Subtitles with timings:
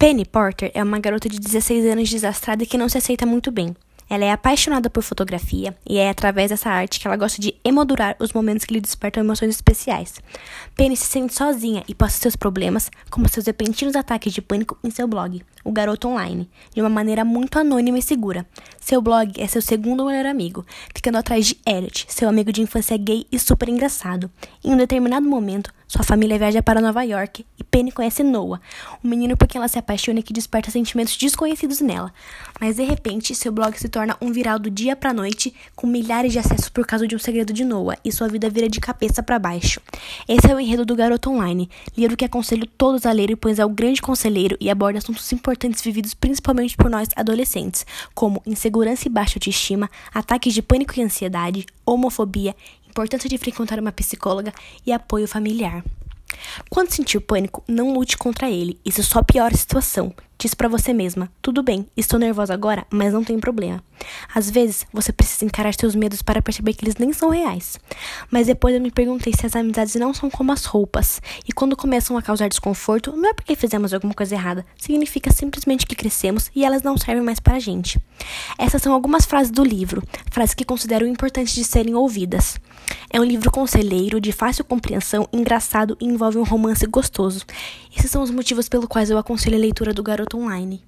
[0.00, 3.76] Penny Porter é uma garota de 16 anos desastrada que não se aceita muito bem.
[4.08, 8.16] Ela é apaixonada por fotografia e é através dessa arte que ela gosta de emoldurar
[8.18, 10.14] os momentos que lhe despertam emoções especiais.
[10.74, 14.90] Penny se sente sozinha e posta seus problemas, como seus repentinos ataques de pânico, em
[14.90, 18.46] seu blog, O Garoto Online, de uma maneira muito anônima e segura.
[18.80, 20.64] Seu blog é seu segundo melhor amigo,
[20.94, 24.30] ficando atrás de Elliot, seu amigo de infância gay e super engraçado.
[24.64, 28.60] Em um determinado momento, sua família viaja para Nova York e Penny conhece Noah,
[29.02, 32.14] um menino por quem ela se apaixona e que desperta sentimentos desconhecidos nela.
[32.60, 36.30] Mas de repente, seu blog se torna um viral do dia para noite, com milhares
[36.30, 39.20] de acessos por causa de um segredo de Noah, e sua vida vira de cabeça
[39.20, 39.80] para baixo.
[40.28, 43.64] Esse é o enredo do Garoto Online, livro que aconselho todos a lerem, pois é
[43.64, 47.84] o grande conselheiro e aborda assuntos importantes vividos principalmente por nós adolescentes,
[48.14, 52.54] como insegurança e baixa autoestima, ataques de pânico e ansiedade, homofobia,
[52.90, 54.52] importância de frequentar uma psicóloga
[54.84, 55.82] e apoio familiar.
[56.68, 60.14] Quando sentir pânico, não lute contra ele, isso só piora a situação.
[60.40, 63.84] Diz para você mesma: tudo bem, estou nervosa agora, mas não tem problema.
[64.34, 67.78] Às vezes, você precisa encarar seus medos para perceber que eles nem são reais.
[68.30, 71.76] Mas depois eu me perguntei se as amizades não são como as roupas, e quando
[71.76, 76.50] começam a causar desconforto, não é porque fizemos alguma coisa errada, significa simplesmente que crescemos
[76.56, 78.00] e elas não servem mais para a gente.
[78.58, 82.58] Essas são algumas frases do livro, frases que considero importantes de serem ouvidas.
[83.12, 87.44] É um livro conselheiro, de fácil compreensão, engraçado e envolve um romance gostoso.
[87.96, 90.80] Esses são os motivos pelo quais eu aconselho a leitura do Garoto Online.